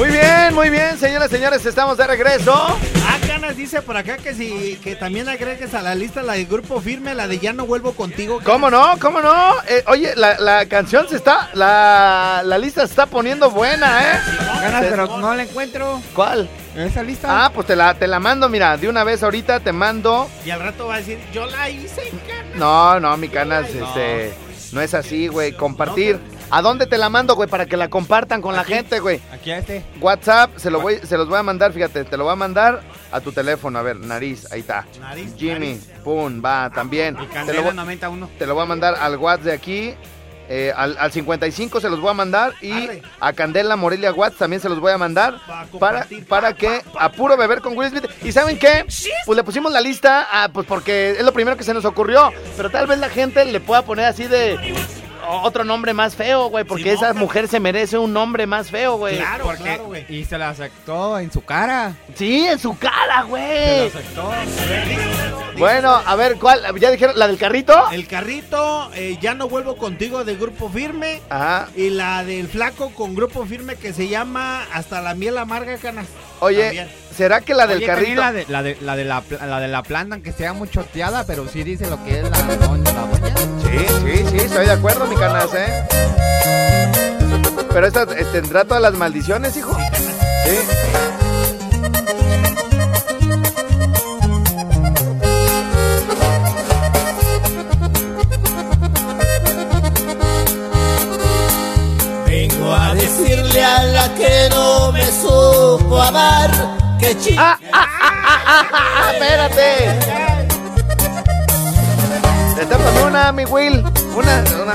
[0.00, 2.54] Muy bien, muy bien, señoras y señores, estamos de regreso.
[2.54, 6.46] Ah, Canas dice por acá que si que también agregues a la lista la del
[6.46, 8.38] grupo firme, la de Ya no vuelvo contigo.
[8.38, 8.50] Canas.
[8.50, 8.98] ¿Cómo no?
[8.98, 9.56] ¿Cómo no?
[9.68, 14.18] Eh, oye, la, la canción se está, la, la lista se está poniendo buena, ¿eh?
[14.62, 16.00] Ganas, Se- pero no la encuentro.
[16.14, 16.48] ¿Cuál?
[16.74, 17.44] ¿En esa lista?
[17.44, 20.30] Ah, pues te la, te la mando, mira, de una vez ahorita te mando.
[20.46, 22.56] Y al rato va a decir, yo la hice, Canas.
[22.56, 24.32] No, no, mi canas, este,
[24.72, 26.18] no es así, güey, compartir.
[26.50, 29.20] ¿A dónde te la mando, güey, para que la compartan con la gente, güey?
[29.32, 29.84] Aquí a este.
[30.00, 32.80] WhatsApp, se, lo voy, se los voy a mandar, fíjate, te lo voy a mandar
[33.12, 34.84] a tu teléfono, a ver, nariz, ahí está.
[35.00, 35.88] Nariz, Jimmy, nariz.
[36.02, 37.14] pum, va, también.
[37.14, 38.30] Y Te lo, Candela voy- 91.
[38.38, 39.94] te lo voy a mandar al WhatsApp de aquí.
[40.52, 43.02] eh, al, al 55 se los voy a mandar y Arre.
[43.20, 47.12] a Candela Morelia Watts también se los voy a mandar Pa' para, para que a
[47.12, 48.06] puro beber con Will Smith.
[48.24, 48.84] ¿Y saben qué?
[49.26, 52.32] Pues le pusimos la lista, ah, pues porque es lo primero que se nos ocurrió,
[52.56, 54.74] pero tal vez la gente le pueda poner así de
[55.30, 58.96] otro nombre más feo, güey, porque Simón, esa mujer se merece un nombre más feo,
[58.96, 59.16] güey.
[59.18, 60.04] Claro, Porque, claro, güey.
[60.08, 61.94] y se la aceptó en su cara.
[62.14, 63.86] Sí, en su cara, Se la güey.
[63.88, 64.30] aceptó.
[65.58, 66.62] Bueno, a ver, ¿cuál?
[66.78, 67.74] ¿Ya dijeron la del carrito?
[67.92, 71.20] El carrito, eh, Ya no vuelvo contigo de grupo firme.
[71.28, 71.68] Ajá.
[71.76, 76.06] Y la del flaco con grupo firme que se llama Hasta la miel amarga, Canas.
[76.40, 76.88] Oye, También.
[77.14, 78.20] ¿será que la del Oye, carrito?
[78.22, 80.68] La de, la, de, la, de la, pla- la de la planta, aunque sea muy
[80.70, 83.19] choteada, pero sí dice lo que es la, la.
[83.62, 85.86] Sí, sí, sí, estoy de acuerdo, mi canas, ¿eh?
[87.72, 89.76] Pero esta eh, tendrá todas las maldiciones, hijo.
[90.44, 90.58] Sí.
[102.26, 106.50] Vengo a decirle a la que no me supo amar
[106.98, 107.52] que chica.
[107.52, 109.12] ¡Ah, ah, ah, ah, ah, ah, ah!
[109.12, 110.29] ¡Espérate!
[112.70, 113.82] Destápame una, mi Will.
[114.14, 114.74] Una, una.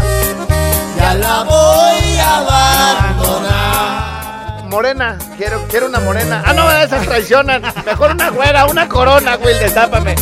[0.98, 4.66] Ya la voy a abandonar.
[4.66, 5.18] Morena.
[5.38, 6.44] Quiero, quiero una morena.
[6.46, 7.62] Ah, no, esas traicionan.
[7.86, 9.58] Mejor una güera, una corona, Will.
[9.60, 10.14] Destápame.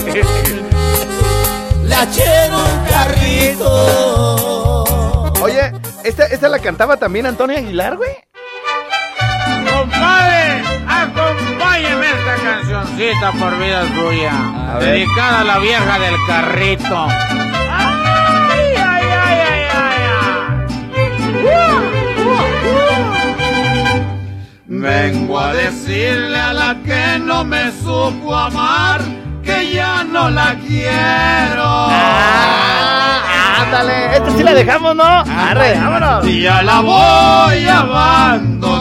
[2.14, 4.84] quiero un carrito.
[5.42, 5.72] Oye,
[6.04, 8.12] ¿esta, esta la cantaba también Antonio Aguilar, güey?
[9.68, 14.32] Compadre, acompáñeme esta cancioncita por vida suya.
[14.80, 17.08] Dedicada a la vieja del carrito.
[24.76, 29.02] Vengo a decirle a la que no me supo amar
[29.44, 31.64] que ya no la quiero.
[31.64, 35.04] Ah, ándale, esta sí la dejamos, ¿no?
[35.04, 36.28] Arre, vámonos.
[36.28, 38.74] Y ya la voy a abandonar.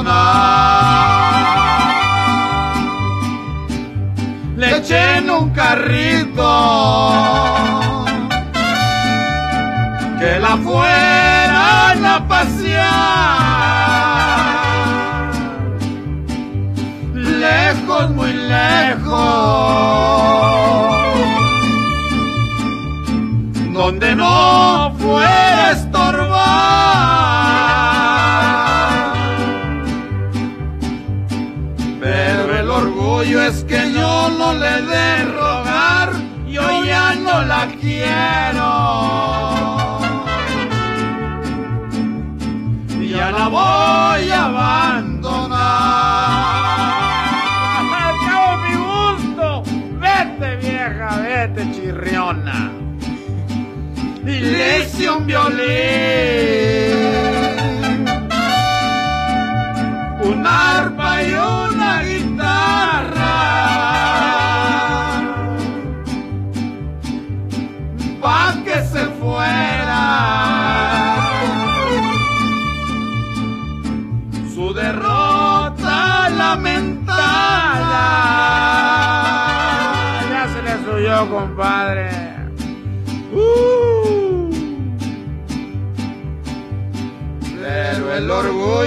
[4.56, 6.42] Le eché en un carrito
[10.18, 13.81] que la fueran a pasear.
[18.08, 19.12] Muy lejos
[23.72, 26.32] donde no fuera estorbar.
[32.00, 36.10] Pero el orgullo es que yo no le de rogar,
[36.48, 39.31] yo ya no la quiero.
[52.32, 52.72] Chirriona
[54.24, 56.01] y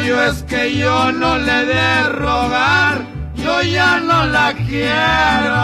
[0.05, 5.55] orgullo es que yo no le de rogar, yo ya no la quiero.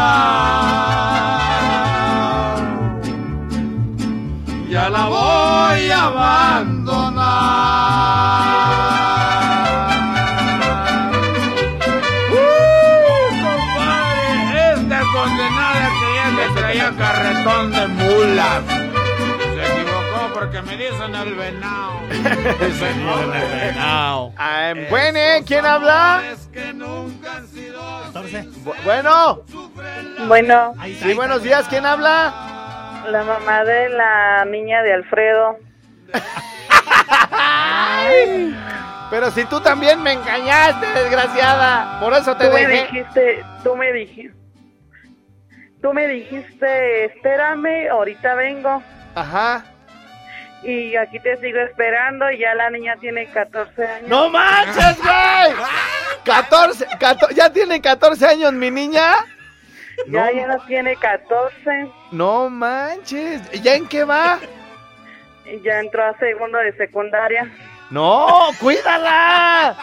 [4.70, 7.22] Ya la voy a abandonar.
[12.32, 12.36] ¡Uh,
[13.44, 14.74] compadre!
[14.74, 18.81] Esta condenada que ya me traía carretón de mulas.
[21.08, 22.00] Dicen el venado.
[22.10, 24.34] Dicen el venado.
[24.38, 26.22] Ah, bueno, ¿quién habla?
[28.64, 29.42] Bu- Bueno.
[30.28, 33.02] Bueno, Sí, buenos días, ¿quién habla?
[33.10, 35.58] la mamá de la niña de Alfredo.
[39.10, 42.00] Pero si tú también me engañaste, desgraciada.
[42.00, 44.36] Por eso te Tú me dijiste, tú me dijiste,
[45.82, 48.84] tú me dijiste, espérame, ahorita vengo.
[49.16, 49.66] Ajá.
[50.64, 54.10] Y aquí te sigo esperando y ya la niña tiene 14 años.
[54.10, 55.56] ¡No manches, güey!
[56.24, 59.14] 14, 14, ¿ya tiene 14 años mi niña?
[60.08, 61.90] Ya, No, ya no tiene 14.
[62.12, 63.42] no manches.
[63.64, 64.40] ¿Ya en qué va?
[65.64, 67.50] Ya entró a segundo de secundaria.
[67.90, 69.76] No, cuídala.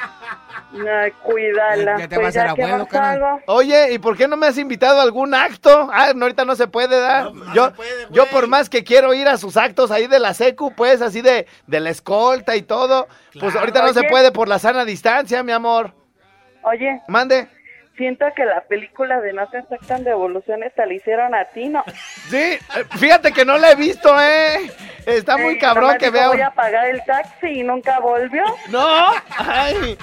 [0.72, 1.98] Ay, cuídala.
[1.98, 3.42] Ya te Pues vas a ser abuelo, carnal.
[3.46, 5.88] Oye, ¿y por qué no me has invitado a algún acto?
[5.92, 7.31] Ah, no, ahorita no se puede, ¿da?
[7.54, 7.72] yo,
[8.11, 11.22] yo por más que quiero ir a sus actos ahí de la secu, pues, así
[11.22, 13.09] de, de la escolta y todo,
[13.40, 15.94] pues ahorita no se puede por la sana distancia, mi amor.
[16.62, 17.00] Oye.
[17.09, 17.48] Mande.
[17.98, 21.84] Siento que la película de No se aceptan devoluciones te la hicieron a ti, ¿no?
[22.30, 22.58] Sí, eh,
[22.96, 24.70] fíjate que no la he visto, ¿eh?
[25.04, 26.28] Está muy Eh, cabrón que vea.
[26.28, 28.44] Voy a pagar el taxi y nunca volvió.
[28.68, 29.98] No, ay,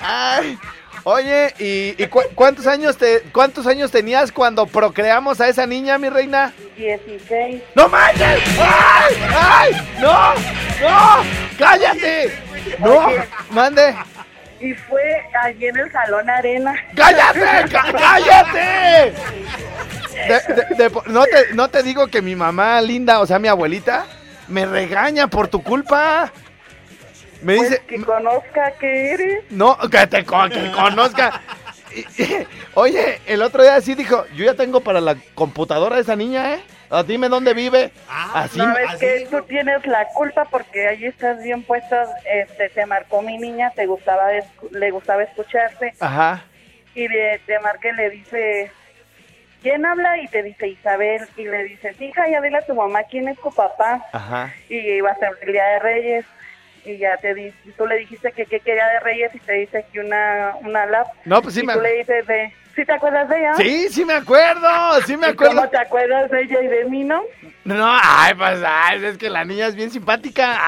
[0.00, 0.58] ay.
[1.04, 5.98] Oye, ¿y, y cu- cuántos años te cuántos años tenías cuando procreamos a esa niña,
[5.98, 6.52] mi reina?
[6.76, 7.62] 16.
[7.76, 8.42] ¡No manches!
[8.58, 9.14] ¡Ay!
[9.38, 9.72] ¡Ay!
[10.00, 10.34] ¡No!
[10.80, 11.22] ¡No!
[11.58, 12.32] ¡Cállate!
[12.80, 13.06] ¡No!
[13.50, 13.94] ¡Mande!
[14.60, 15.02] Y fue
[15.42, 16.74] allí en el Salón Arena.
[16.94, 17.40] ¡Cállate!
[17.70, 19.12] ¡Cá- ¡Cállate!
[20.28, 23.48] De- de- de- no, te, no te digo que mi mamá linda, o sea, mi
[23.48, 24.06] abuelita,
[24.48, 26.32] me regaña por tu culpa.
[27.42, 27.82] Me dice...
[27.86, 29.44] Pues que conozca que eres.
[29.50, 31.40] No, que te que conozca.
[32.74, 36.54] Oye, el otro día sí dijo, yo ya tengo para la computadora de esa niña,
[36.54, 36.60] ¿eh?
[36.90, 37.90] Ah, Dime dónde vive.
[38.08, 41.96] Así, Sabes así- que tú tienes la culpa porque ahí estás bien puesto.
[42.24, 44.28] Este, te marcó mi niña, te gustaba,
[44.70, 45.94] le gustaba escucharte.
[46.00, 46.44] Ajá.
[46.94, 48.70] Y le, te marca y le dice,
[49.62, 50.18] ¿quién habla?
[50.18, 51.26] Y te dice Isabel.
[51.36, 54.04] Y le dices, hija, ya dile a tu mamá quién es tu papá.
[54.12, 54.54] Ajá.
[54.68, 56.24] Y iba a ser el Día de Reyes.
[56.84, 59.84] Y ya te dice, tú le dijiste que qué quería de Reyes y te dice
[59.92, 61.08] que una, una lap.
[61.24, 63.54] No, pues sí y me- tú le dices de, ¿Sí te acuerdas de ella?
[63.56, 64.68] Sí, sí me acuerdo,
[65.06, 65.56] sí me ¿Y acuerdo.
[65.56, 67.22] ¿Cómo te acuerdas de ella y de mí, no?
[67.64, 70.58] No, ay, pues, ay, es que la niña es bien simpática.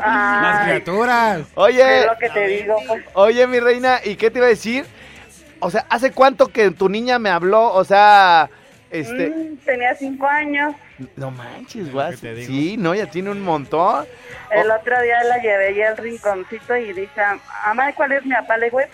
[0.00, 1.40] Las criaturas.
[1.54, 3.04] Oye, Es lo que te digo, pues.
[3.14, 4.84] oye, mi reina, ¿y qué te iba a decir?
[5.60, 7.72] O sea, ¿hace cuánto que tu niña me habló?
[7.72, 8.50] O sea,
[8.90, 9.30] este...
[9.30, 10.74] Mm, tenía cinco años.
[11.16, 12.16] No manches, guas.
[12.20, 14.06] Sí, no, ya tiene un montón.
[14.50, 17.22] El otro día la llevé ya al rinconcito y dice,
[17.66, 18.56] mamá, ¿cuál es mi papá?
[18.58, 18.88] Le digo, es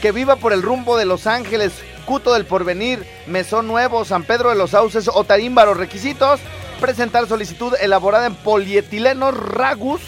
[0.02, 1.74] que viva por el rumbo de Los Ángeles,
[2.06, 5.74] Cuto del Porvenir, Mesón Nuevo, San Pedro de los Sauces o Tarímbaro.
[5.74, 6.40] Requisitos:
[6.80, 10.02] presentar solicitud elaborada en polietilenos Ragus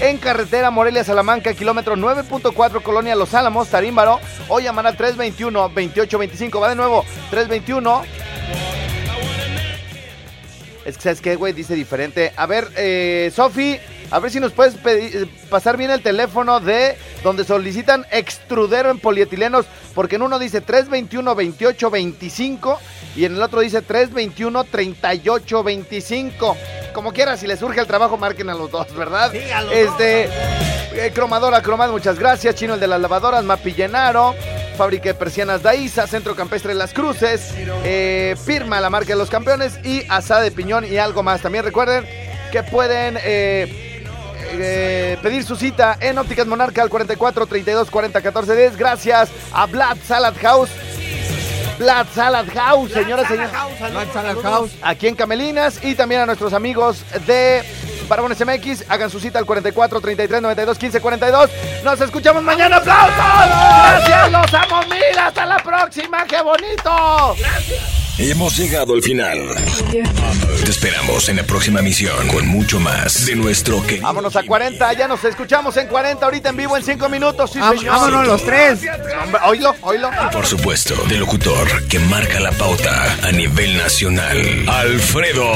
[0.00, 6.60] en carretera Morelia Salamanca, kilómetro 9.4, Colonia Los Álamos, Tarímbaro, o llamar al 321-2825.
[6.60, 8.02] Va de nuevo, 321.
[10.86, 11.52] Es que, ¿sabes qué, güey?
[11.52, 12.32] Dice diferente.
[12.36, 13.76] A ver, eh, Sofi,
[14.10, 19.00] a ver si nos puedes pedir- pasar bien el teléfono de donde solicitan extrudero en
[19.00, 19.66] polietilenos,
[19.96, 22.78] porque en uno dice 321-2825
[23.16, 26.56] y en el otro dice 321-3825.
[26.92, 29.30] Como quiera, si les surge el trabajo, marquen a los dos, ¿verdad?
[29.32, 30.24] Sí, a los este,
[30.94, 32.54] eh, cromadora, cromad, muchas gracias.
[32.54, 34.34] Chino, el de las lavadoras, Mapi Llenaro.
[34.76, 37.54] Fábrica de persianas Daiza, Centro Campestre Las Cruces,
[37.84, 41.40] eh, Firma, la marca de los campeones y Asada de Piñón y algo más.
[41.40, 42.06] También recuerden
[42.52, 44.04] que pueden eh,
[44.52, 48.76] eh, pedir su cita en Ópticas Monarca al 44 32 40 14 10.
[48.76, 50.70] Gracias a Blood Salad House.
[51.78, 53.52] Blood Salad House, señoras y señores.
[53.90, 54.72] Black Salad House.
[54.82, 57.62] Aquí en Camelinas y también a nuestros amigos de
[58.08, 58.84] Barbones MX.
[58.88, 61.50] Hagan su cita al 44 33 92 15 42.
[61.84, 62.76] Nos escuchamos mañana.
[62.76, 63.16] ¡Aplausos!
[63.16, 64.32] ¡Gracias!
[64.32, 65.18] ¡Los amo mil!
[65.18, 66.24] ¡Hasta la próxima!
[66.26, 67.36] ¡Qué bonito!
[68.18, 69.38] Hemos llegado al final.
[70.64, 74.00] Te esperamos en la próxima misión con mucho más de nuestro que.
[74.00, 74.90] Vámonos a 40.
[74.94, 76.24] Ya nos escuchamos en 40.
[76.24, 77.50] Ahorita en vivo en 5 minutos.
[77.52, 77.94] Sí, Vam- señor.
[77.94, 78.80] vámonos los tres.
[79.22, 80.10] Hombre, Oílo, oílo.
[80.32, 84.64] Por supuesto, de locutor que marca la pauta a nivel nacional.
[84.66, 85.52] Alfredo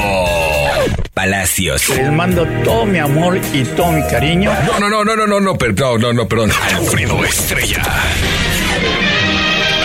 [1.15, 1.89] Palacios.
[1.89, 4.53] Les mando todo mi amor y todo mi cariño.
[4.67, 6.51] No, no, no, no, no, no, no, perdón, no, no, perdón.
[6.75, 7.81] Alfredo Estrella.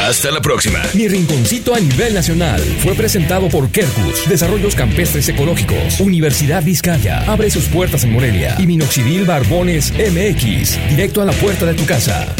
[0.06, 0.80] Hasta la próxima.
[0.94, 7.50] Mi rinconcito a nivel nacional fue presentado por Kerkus, Desarrollos Campestres Ecológicos, Universidad Vizcaya, abre
[7.50, 12.32] sus puertas en Morelia y Minoxidil Barbones MX, directo a la puerta de tu casa.